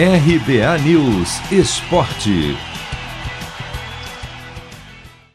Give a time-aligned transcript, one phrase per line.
[0.00, 2.56] RBA News Esporte.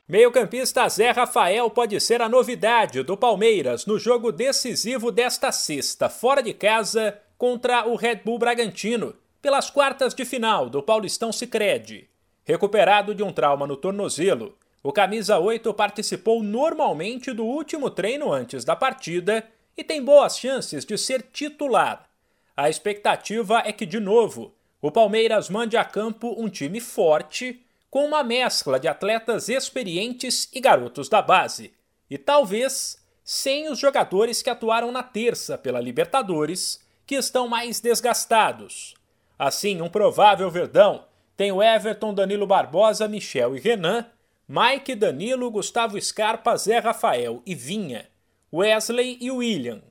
[0.07, 6.41] Meio-campista Zé Rafael pode ser a novidade do Palmeiras no jogo decisivo desta sexta, fora
[6.41, 12.07] de casa, contra o Red Bull Bragantino, pelas quartas de final do Paulistão Sicredi.
[12.45, 18.63] Recuperado de um trauma no tornozelo, o camisa 8 participou normalmente do último treino antes
[18.63, 19.43] da partida
[19.75, 22.12] e tem boas chances de ser titular.
[22.55, 28.05] A expectativa é que, de novo, o Palmeiras mande a campo um time forte, com
[28.05, 31.73] uma mescla de atletas experientes e garotos da base,
[32.09, 38.93] e talvez sem os jogadores que atuaram na terça pela Libertadores, que estão mais desgastados.
[39.37, 44.05] Assim, um provável Verdão tem o Everton, Danilo Barbosa, Michel e Renan,
[44.47, 48.07] Mike, Danilo, Gustavo Scarpa, Zé Rafael e Vinha,
[48.51, 49.81] Wesley e William,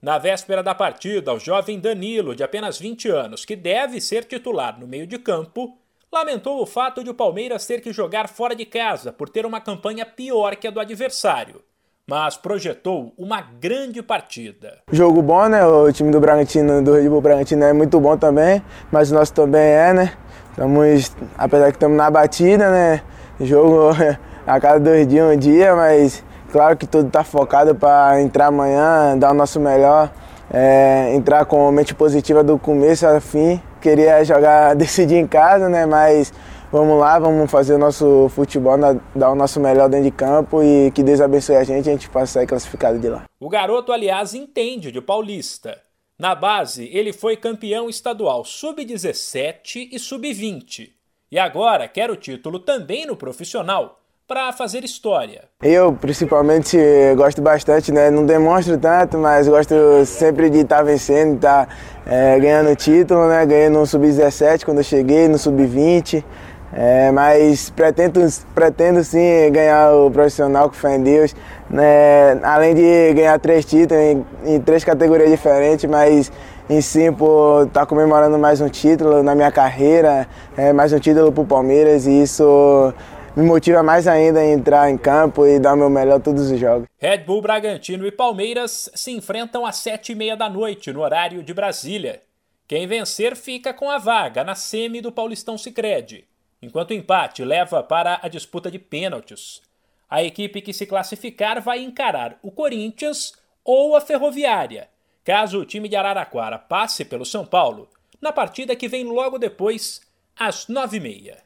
[0.00, 4.78] na véspera da partida, o jovem Danilo, de apenas 20 anos, que deve ser titular
[4.78, 5.76] no meio de campo,
[6.12, 9.60] lamentou o fato de o Palmeiras ter que jogar fora de casa por ter uma
[9.60, 11.62] campanha pior que a do adversário,
[12.06, 14.78] mas projetou uma grande partida.
[14.92, 15.66] Jogo bom, né?
[15.66, 19.32] O time do Bragantino, do Red Bull Bragantino é muito bom também, mas o nosso
[19.32, 20.12] também é, né?
[20.50, 23.02] Estamos, apesar que estamos na batida, né?
[23.40, 23.90] Jogo
[24.46, 29.16] a cada dois dias, um dia, mas Claro que tudo está focado para entrar amanhã,
[29.18, 30.10] dar o nosso melhor,
[30.50, 33.60] é, entrar com mente positiva do começo ao fim.
[33.80, 35.86] Queria jogar, decidir em casa, né?
[35.86, 36.32] Mas
[36.70, 38.76] vamos lá, vamos fazer o nosso futebol,
[39.14, 41.92] dar o nosso melhor dentro de campo e que Deus abençoe a gente e a
[41.92, 43.24] gente possa sair classificado de lá.
[43.40, 45.80] O garoto, aliás, entende de paulista.
[46.18, 50.90] Na base, ele foi campeão estadual sub-17 e sub-20.
[51.30, 55.44] E agora quer o título também no profissional para fazer história.
[55.62, 56.76] Eu, principalmente,
[57.16, 58.10] gosto bastante, né?
[58.10, 59.74] Não demonstro tanto, mas gosto
[60.04, 61.74] sempre de estar tá vencendo, estar tá,
[62.04, 63.46] é, ganhando título, né?
[63.46, 66.24] Ganhei no Sub-17 quando eu cheguei, no Sub-20.
[66.72, 68.20] É, mas pretendo,
[68.54, 71.34] pretendo sim ganhar o profissional com fé em Deus.
[71.70, 72.38] Né?
[72.42, 76.30] Além de ganhar três títulos em, em três categorias diferentes, mas
[76.68, 80.26] em si por estar tá comemorando mais um título na minha carreira,
[80.56, 82.92] é, mais um título para o Palmeiras e isso
[83.36, 86.58] me motiva mais ainda a entrar em campo e dar o meu melhor todos os
[86.58, 86.88] jogos.
[86.96, 91.42] Red Bull Bragantino e Palmeiras se enfrentam às sete e meia da noite no horário
[91.42, 92.22] de Brasília.
[92.66, 96.26] Quem vencer fica com a vaga na semi do Paulistão Sicredi,
[96.62, 99.60] enquanto o empate leva para a disputa de pênaltis.
[100.08, 104.88] A equipe que se classificar vai encarar o Corinthians ou a Ferroviária,
[105.22, 107.86] caso o time de Araraquara passe pelo São Paulo,
[108.18, 110.00] na partida que vem logo depois,
[110.34, 111.45] às nove e meia.